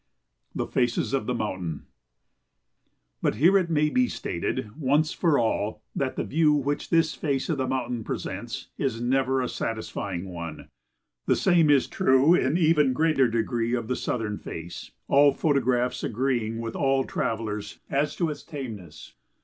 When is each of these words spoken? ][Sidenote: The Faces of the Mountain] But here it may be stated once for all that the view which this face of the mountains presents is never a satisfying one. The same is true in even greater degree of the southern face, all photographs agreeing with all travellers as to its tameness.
][Sidenote: 0.53 0.65
The 0.71 0.73
Faces 0.73 1.13
of 1.13 1.25
the 1.27 1.35
Mountain] 1.35 1.85
But 3.21 3.35
here 3.35 3.55
it 3.55 3.69
may 3.69 3.87
be 3.91 4.07
stated 4.07 4.71
once 4.75 5.13
for 5.13 5.37
all 5.37 5.83
that 5.95 6.15
the 6.15 6.23
view 6.23 6.53
which 6.53 6.89
this 6.89 7.13
face 7.13 7.49
of 7.49 7.59
the 7.59 7.67
mountains 7.67 8.03
presents 8.07 8.69
is 8.79 8.99
never 8.99 9.43
a 9.43 9.47
satisfying 9.47 10.27
one. 10.27 10.69
The 11.27 11.35
same 11.35 11.69
is 11.69 11.85
true 11.85 12.33
in 12.33 12.57
even 12.57 12.93
greater 12.93 13.27
degree 13.27 13.75
of 13.75 13.87
the 13.87 13.95
southern 13.95 14.39
face, 14.39 14.89
all 15.07 15.33
photographs 15.33 16.03
agreeing 16.03 16.57
with 16.61 16.75
all 16.75 17.03
travellers 17.03 17.77
as 17.87 18.15
to 18.15 18.31
its 18.31 18.41
tameness. 18.41 19.13